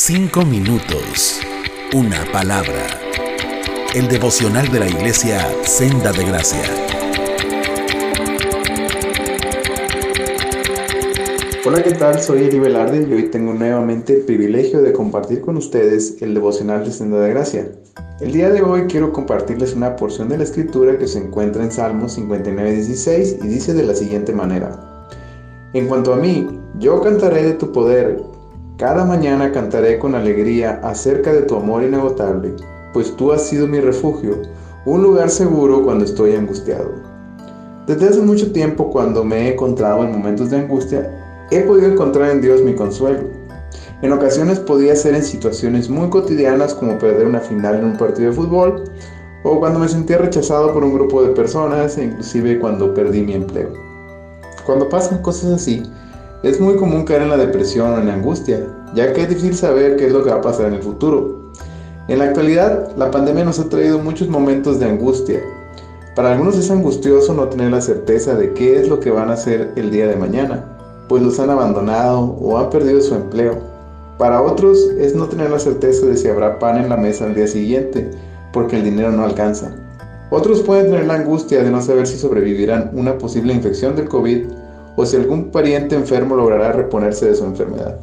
Cinco 0.00 0.44
minutos. 0.44 1.40
Una 1.92 2.24
palabra. 2.30 2.86
El 3.96 4.06
devocional 4.06 4.70
de 4.70 4.78
la 4.78 4.86
iglesia 4.86 5.44
Senda 5.64 6.12
de 6.12 6.24
Gracia. 6.24 6.62
Hola, 11.66 11.82
¿qué 11.82 11.90
tal? 11.90 12.20
Soy 12.20 12.44
Eli 12.44 12.60
Velarde 12.60 13.08
y 13.10 13.12
hoy 13.12 13.24
tengo 13.24 13.52
nuevamente 13.54 14.12
el 14.12 14.20
privilegio 14.20 14.82
de 14.82 14.92
compartir 14.92 15.40
con 15.40 15.56
ustedes 15.56 16.22
el 16.22 16.32
devocional 16.32 16.84
de 16.84 16.92
Senda 16.92 17.18
de 17.18 17.30
Gracia. 17.30 17.68
El 18.20 18.30
día 18.30 18.50
de 18.50 18.62
hoy 18.62 18.82
quiero 18.82 19.12
compartirles 19.12 19.74
una 19.74 19.96
porción 19.96 20.28
de 20.28 20.38
la 20.38 20.44
escritura 20.44 20.96
que 20.96 21.08
se 21.08 21.18
encuentra 21.18 21.64
en 21.64 21.72
Salmos 21.72 22.16
59.16 22.16 23.44
y 23.44 23.48
dice 23.48 23.74
de 23.74 23.82
la 23.82 23.96
siguiente 23.96 24.32
manera. 24.32 25.08
En 25.72 25.88
cuanto 25.88 26.14
a 26.14 26.18
mí, 26.18 26.46
yo 26.78 27.02
cantaré 27.02 27.42
de 27.42 27.54
tu 27.54 27.72
poder 27.72 28.37
cada 28.78 29.04
mañana 29.04 29.50
cantaré 29.50 29.98
con 29.98 30.14
alegría 30.14 30.80
acerca 30.84 31.32
de 31.32 31.42
tu 31.42 31.56
amor 31.56 31.82
inagotable, 31.82 32.54
pues 32.92 33.14
tú 33.16 33.32
has 33.32 33.42
sido 33.42 33.66
mi 33.66 33.80
refugio, 33.80 34.40
un 34.86 35.02
lugar 35.02 35.30
seguro 35.30 35.82
cuando 35.82 36.04
estoy 36.04 36.36
angustiado. 36.36 36.92
Desde 37.88 38.08
hace 38.08 38.20
mucho 38.20 38.52
tiempo, 38.52 38.88
cuando 38.90 39.24
me 39.24 39.48
he 39.48 39.52
encontrado 39.54 40.04
en 40.04 40.12
momentos 40.12 40.50
de 40.50 40.58
angustia, 40.58 41.10
he 41.50 41.62
podido 41.62 41.90
encontrar 41.90 42.30
en 42.30 42.40
Dios 42.40 42.62
mi 42.62 42.76
consuelo. 42.76 43.24
En 44.00 44.12
ocasiones 44.12 44.60
podía 44.60 44.94
ser 44.94 45.16
en 45.16 45.24
situaciones 45.24 45.90
muy 45.90 46.08
cotidianas 46.08 46.72
como 46.72 46.98
perder 46.98 47.26
una 47.26 47.40
final 47.40 47.80
en 47.80 47.84
un 47.84 47.96
partido 47.96 48.30
de 48.30 48.36
fútbol, 48.36 48.84
o 49.42 49.58
cuando 49.58 49.80
me 49.80 49.88
sentía 49.88 50.18
rechazado 50.18 50.72
por 50.72 50.84
un 50.84 50.94
grupo 50.94 51.20
de 51.24 51.30
personas, 51.30 51.98
e 51.98 52.04
inclusive 52.04 52.60
cuando 52.60 52.94
perdí 52.94 53.22
mi 53.22 53.32
empleo. 53.32 53.72
Cuando 54.64 54.88
pasan 54.88 55.20
cosas 55.20 55.50
así, 55.54 55.82
es 56.42 56.60
muy 56.60 56.76
común 56.76 57.04
caer 57.04 57.22
en 57.22 57.30
la 57.30 57.36
depresión 57.36 57.92
o 57.92 57.98
en 57.98 58.06
la 58.06 58.14
angustia, 58.14 58.60
ya 58.94 59.12
que 59.12 59.22
es 59.22 59.28
difícil 59.28 59.54
saber 59.54 59.96
qué 59.96 60.06
es 60.06 60.12
lo 60.12 60.22
que 60.22 60.30
va 60.30 60.36
a 60.36 60.42
pasar 60.42 60.66
en 60.66 60.74
el 60.74 60.82
futuro. 60.82 61.52
En 62.06 62.20
la 62.20 62.26
actualidad, 62.26 62.96
la 62.96 63.10
pandemia 63.10 63.44
nos 63.44 63.58
ha 63.58 63.68
traído 63.68 63.98
muchos 63.98 64.28
momentos 64.28 64.78
de 64.78 64.86
angustia. 64.86 65.40
Para 66.14 66.32
algunos 66.32 66.56
es 66.56 66.70
angustioso 66.70 67.34
no 67.34 67.48
tener 67.48 67.70
la 67.70 67.80
certeza 67.80 68.34
de 68.34 68.52
qué 68.54 68.80
es 68.80 68.88
lo 68.88 69.00
que 69.00 69.10
van 69.10 69.30
a 69.30 69.34
hacer 69.34 69.72
el 69.76 69.90
día 69.90 70.06
de 70.06 70.16
mañana, 70.16 70.64
pues 71.08 71.22
los 71.22 71.38
han 71.40 71.50
abandonado 71.50 72.20
o 72.20 72.56
han 72.56 72.70
perdido 72.70 73.00
su 73.00 73.14
empleo. 73.14 73.58
Para 74.16 74.42
otros 74.42 74.78
es 74.98 75.14
no 75.14 75.26
tener 75.26 75.50
la 75.50 75.58
certeza 75.58 76.06
de 76.06 76.16
si 76.16 76.28
habrá 76.28 76.58
pan 76.58 76.78
en 76.78 76.88
la 76.88 76.96
mesa 76.96 77.24
al 77.24 77.34
día 77.34 77.46
siguiente, 77.46 78.10
porque 78.52 78.76
el 78.76 78.84
dinero 78.84 79.10
no 79.10 79.24
alcanza. 79.24 79.70
Otros 80.30 80.62
pueden 80.62 80.86
tener 80.86 81.06
la 81.06 81.14
angustia 81.14 81.62
de 81.62 81.70
no 81.70 81.80
saber 81.80 82.06
si 82.06 82.16
sobrevivirán 82.16 82.90
una 82.94 83.18
posible 83.18 83.54
infección 83.54 83.96
del 83.96 84.08
COVID 84.08 84.46
o 84.98 85.06
si 85.06 85.14
algún 85.14 85.44
pariente 85.52 85.94
enfermo 85.94 86.34
logrará 86.34 86.72
reponerse 86.72 87.26
de 87.26 87.36
su 87.36 87.44
enfermedad. 87.44 88.00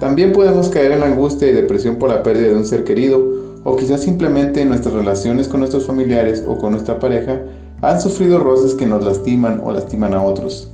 También 0.00 0.32
podemos 0.32 0.70
caer 0.70 0.92
en 0.92 1.02
angustia 1.02 1.48
y 1.48 1.52
depresión 1.52 1.96
por 1.96 2.08
la 2.08 2.22
pérdida 2.22 2.48
de 2.48 2.56
un 2.56 2.64
ser 2.64 2.82
querido 2.82 3.22
o 3.62 3.76
quizás 3.76 4.00
simplemente 4.00 4.62
en 4.62 4.70
nuestras 4.70 4.94
relaciones 4.94 5.48
con 5.48 5.60
nuestros 5.60 5.86
familiares 5.86 6.42
o 6.48 6.56
con 6.56 6.72
nuestra 6.72 6.98
pareja 6.98 7.42
han 7.82 8.00
sufrido 8.00 8.38
roces 8.38 8.74
que 8.74 8.86
nos 8.86 9.04
lastiman 9.04 9.60
o 9.62 9.70
lastiman 9.70 10.14
a 10.14 10.22
otros. 10.22 10.70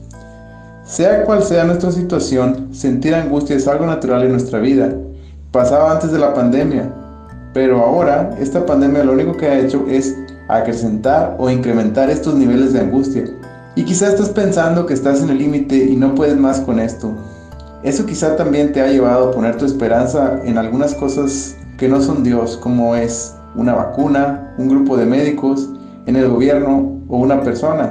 Sea 0.85 1.25
cual 1.25 1.43
sea 1.43 1.65
nuestra 1.65 1.91
situación, 1.91 2.69
sentir 2.73 3.12
angustia 3.12 3.57
es 3.57 3.67
algo 3.67 3.87
natural 3.87 4.23
en 4.23 4.31
nuestra 4.31 4.61
vida. 4.61 4.95
Pasaba 5.51 5.91
antes 5.91 6.12
de 6.12 6.19
la 6.21 6.33
pandemia, 6.33 6.93
pero 7.53 7.81
ahora 7.81 8.37
esta 8.39 8.65
pandemia 8.65 9.03
lo 9.03 9.15
único 9.15 9.37
que 9.37 9.47
ha 9.47 9.59
hecho 9.59 9.85
es 9.89 10.17
acrecentar 10.47 11.35
o 11.41 11.51
incrementar 11.51 12.09
estos 12.09 12.35
niveles 12.35 12.73
de 12.73 12.81
angustia. 12.81 13.25
Y 13.77 13.84
quizás 13.84 14.11
estás 14.11 14.28
pensando 14.28 14.86
que 14.86 14.94
estás 14.94 15.20
en 15.20 15.30
el 15.30 15.39
límite 15.39 15.77
y 15.77 15.97
no 15.97 16.14
puedes 16.14 16.36
más 16.36 16.61
con 16.61 16.78
esto. 16.78 17.12
Eso 17.83 18.06
quizá 18.06 18.36
también 18.36 18.72
te 18.72 18.81
ha 18.81 18.86
llevado 18.86 19.28
a 19.28 19.31
poner 19.33 19.56
tu 19.56 19.64
esperanza 19.64 20.41
en 20.44 20.58
algunas 20.58 20.94
cosas 20.94 21.56
que 21.77 21.89
no 21.89 22.00
son 22.00 22.22
Dios, 22.22 22.56
como 22.56 22.94
es 22.94 23.34
una 23.56 23.75
vacuna, 23.75 24.55
un 24.58 24.69
grupo 24.69 24.97
de 24.97 25.06
médicos, 25.06 25.69
en 26.06 26.14
el 26.16 26.28
gobierno 26.28 27.00
o 27.09 27.19
una 27.19 27.43
persona. 27.43 27.91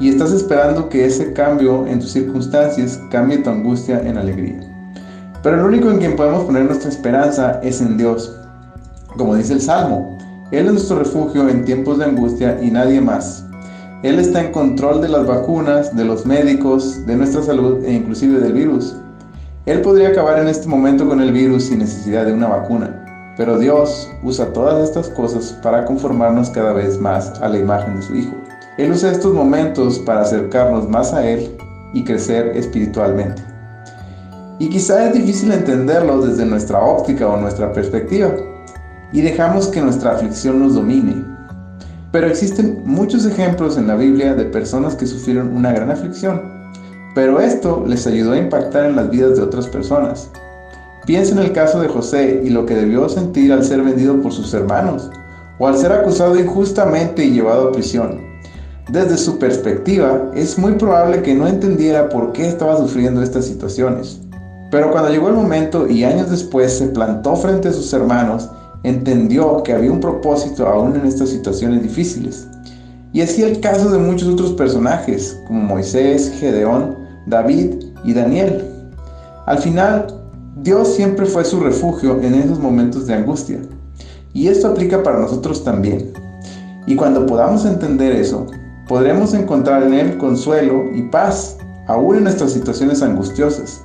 Y 0.00 0.08
estás 0.08 0.32
esperando 0.32 0.88
que 0.88 1.04
ese 1.04 1.34
cambio 1.34 1.86
en 1.86 2.00
tus 2.00 2.12
circunstancias 2.12 2.98
cambie 3.10 3.38
tu 3.38 3.50
angustia 3.50 4.00
en 4.00 4.16
alegría. 4.16 4.60
Pero 5.42 5.58
lo 5.58 5.66
único 5.66 5.90
en 5.90 5.98
quien 5.98 6.16
podemos 6.16 6.44
poner 6.44 6.64
nuestra 6.64 6.88
esperanza 6.88 7.60
es 7.62 7.82
en 7.82 7.98
Dios. 7.98 8.34
Como 9.18 9.34
dice 9.34 9.52
el 9.52 9.60
Salmo, 9.60 10.16
Él 10.50 10.66
es 10.66 10.72
nuestro 10.72 10.98
refugio 10.98 11.48
en 11.48 11.66
tiempos 11.66 11.98
de 11.98 12.06
angustia 12.06 12.58
y 12.62 12.70
nadie 12.70 13.02
más. 13.02 13.44
Él 14.02 14.18
está 14.18 14.40
en 14.40 14.52
control 14.52 15.02
de 15.02 15.10
las 15.10 15.26
vacunas, 15.26 15.94
de 15.94 16.06
los 16.06 16.24
médicos, 16.24 17.04
de 17.04 17.16
nuestra 17.16 17.42
salud 17.42 17.84
e 17.84 17.92
inclusive 17.92 18.40
del 18.40 18.54
virus. 18.54 18.96
Él 19.66 19.82
podría 19.82 20.08
acabar 20.08 20.38
en 20.38 20.48
este 20.48 20.66
momento 20.68 21.06
con 21.06 21.20
el 21.20 21.32
virus 21.32 21.64
sin 21.64 21.80
necesidad 21.80 22.24
de 22.24 22.32
una 22.32 22.48
vacuna, 22.48 23.34
pero 23.36 23.58
Dios 23.58 24.10
usa 24.22 24.54
todas 24.54 24.88
estas 24.88 25.10
cosas 25.10 25.52
para 25.62 25.84
conformarnos 25.84 26.48
cada 26.48 26.72
vez 26.72 26.98
más 26.98 27.28
a 27.42 27.48
la 27.50 27.58
imagen 27.58 27.96
de 27.96 28.02
su 28.02 28.14
Hijo. 28.14 28.32
Él 28.78 28.90
usa 28.90 29.12
estos 29.12 29.34
momentos 29.34 29.98
para 29.98 30.22
acercarnos 30.22 30.88
más 30.88 31.12
a 31.12 31.28
Él 31.28 31.54
y 31.92 32.02
crecer 32.02 32.56
espiritualmente. 32.56 33.42
Y 34.58 34.70
quizá 34.70 35.08
es 35.08 35.12
difícil 35.12 35.52
entenderlo 35.52 36.22
desde 36.22 36.46
nuestra 36.46 36.80
óptica 36.80 37.28
o 37.28 37.36
nuestra 37.36 37.70
perspectiva, 37.70 38.30
y 39.12 39.20
dejamos 39.20 39.68
que 39.68 39.82
nuestra 39.82 40.12
aflicción 40.12 40.58
nos 40.58 40.74
domine, 40.74 41.22
pero 42.12 42.26
existen 42.26 42.82
muchos 42.84 43.24
ejemplos 43.24 43.76
en 43.76 43.86
la 43.86 43.96
Biblia 43.96 44.34
de 44.34 44.44
personas 44.44 44.94
que 44.94 45.06
sufrieron 45.06 45.56
una 45.56 45.72
gran 45.72 45.90
aflicción, 45.90 46.42
pero 47.14 47.40
esto 47.40 47.84
les 47.86 48.06
ayudó 48.06 48.32
a 48.32 48.38
impactar 48.38 48.86
en 48.86 48.96
las 48.96 49.10
vidas 49.10 49.36
de 49.36 49.42
otras 49.42 49.66
personas. 49.66 50.28
Piensa 51.06 51.32
en 51.32 51.38
el 51.38 51.52
caso 51.52 51.80
de 51.80 51.88
José 51.88 52.42
y 52.44 52.50
lo 52.50 52.66
que 52.66 52.74
debió 52.74 53.08
sentir 53.08 53.52
al 53.52 53.64
ser 53.64 53.82
vendido 53.82 54.20
por 54.20 54.32
sus 54.32 54.52
hermanos, 54.54 55.10
o 55.58 55.68
al 55.68 55.76
ser 55.76 55.92
acusado 55.92 56.38
injustamente 56.38 57.24
y 57.24 57.32
llevado 57.32 57.68
a 57.68 57.72
prisión. 57.72 58.20
Desde 58.90 59.16
su 59.16 59.38
perspectiva, 59.38 60.30
es 60.34 60.58
muy 60.58 60.72
probable 60.72 61.22
que 61.22 61.34
no 61.34 61.46
entendiera 61.46 62.08
por 62.08 62.32
qué 62.32 62.48
estaba 62.48 62.76
sufriendo 62.76 63.22
estas 63.22 63.44
situaciones. 63.44 64.20
Pero 64.70 64.90
cuando 64.90 65.10
llegó 65.10 65.28
el 65.28 65.34
momento 65.34 65.88
y 65.88 66.04
años 66.04 66.30
después 66.30 66.78
se 66.78 66.88
plantó 66.88 67.36
frente 67.36 67.68
a 67.68 67.72
sus 67.72 67.92
hermanos 67.92 68.48
entendió 68.82 69.62
que 69.62 69.72
había 69.72 69.92
un 69.92 70.00
propósito 70.00 70.66
aún 70.66 70.96
en 70.96 71.06
estas 71.06 71.30
situaciones 71.30 71.82
difíciles. 71.82 72.48
Y 73.12 73.22
así 73.22 73.42
el 73.42 73.60
caso 73.60 73.90
de 73.90 73.98
muchos 73.98 74.28
otros 74.28 74.52
personajes, 74.52 75.38
como 75.46 75.62
Moisés, 75.62 76.32
Gedeón, 76.38 76.96
David 77.26 77.74
y 78.04 78.14
Daniel. 78.14 78.64
Al 79.46 79.58
final, 79.58 80.06
Dios 80.62 80.94
siempre 80.94 81.26
fue 81.26 81.44
su 81.44 81.60
refugio 81.60 82.20
en 82.22 82.34
esos 82.34 82.58
momentos 82.58 83.06
de 83.06 83.14
angustia. 83.14 83.60
Y 84.32 84.48
esto 84.48 84.68
aplica 84.68 85.02
para 85.02 85.18
nosotros 85.18 85.64
también. 85.64 86.12
Y 86.86 86.94
cuando 86.94 87.26
podamos 87.26 87.64
entender 87.64 88.12
eso, 88.12 88.46
podremos 88.86 89.34
encontrar 89.34 89.82
en 89.82 89.94
Él 89.94 90.18
consuelo 90.18 90.84
y 90.94 91.02
paz, 91.02 91.56
aún 91.88 92.16
en 92.16 92.24
nuestras 92.24 92.52
situaciones 92.52 93.02
angustiosas. 93.02 93.82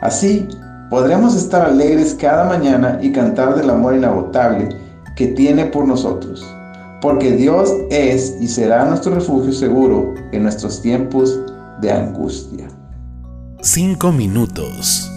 Así, 0.00 0.48
podremos 0.92 1.34
estar 1.34 1.62
alegres 1.62 2.14
cada 2.20 2.44
mañana 2.44 2.98
y 3.00 3.12
cantar 3.12 3.54
del 3.54 3.70
amor 3.70 3.96
inagotable 3.96 4.68
que 5.16 5.28
tiene 5.28 5.64
por 5.64 5.88
nosotros, 5.88 6.46
porque 7.00 7.32
Dios 7.32 7.72
es 7.88 8.36
y 8.42 8.46
será 8.46 8.84
nuestro 8.84 9.14
refugio 9.14 9.54
seguro 9.54 10.12
en 10.32 10.42
nuestros 10.42 10.82
tiempos 10.82 11.40
de 11.80 11.90
angustia. 11.90 12.68
Cinco 13.62 14.12
minutos. 14.12 15.10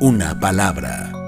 Una 0.00 0.40
palabra. 0.40 1.21